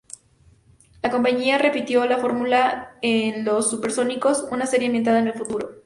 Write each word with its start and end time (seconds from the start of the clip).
La 1.03 1.11
compañía 1.11 1.59
repitió 1.59 2.07
la 2.07 2.17
fórmula 2.17 2.97
en 3.03 3.45
"Los 3.45 3.69
Supersónicos", 3.69 4.43
una 4.51 4.65
serie 4.65 4.87
ambientada 4.87 5.19
en 5.19 5.27
el 5.27 5.35
futuro. 5.35 5.73